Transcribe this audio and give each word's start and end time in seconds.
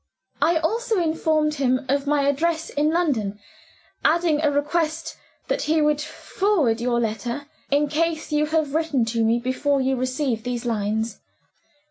I 0.41 0.57
also 0.57 0.97
informed 0.99 1.53
him 1.53 1.85
of 1.87 2.07
my 2.07 2.27
address 2.27 2.71
in 2.71 2.89
London: 2.89 3.37
adding 4.03 4.41
a 4.41 4.49
request 4.49 5.15
that 5.47 5.61
he 5.61 5.79
would 5.79 6.01
forward 6.01 6.81
your 6.81 6.99
letter, 6.99 7.45
in 7.69 7.87
case 7.87 8.31
you 8.31 8.47
have 8.47 8.73
written 8.73 9.05
to 9.05 9.23
me 9.23 9.37
before 9.37 9.79
you 9.79 9.95
receive 9.95 10.41
these 10.41 10.65
lines. 10.65 11.19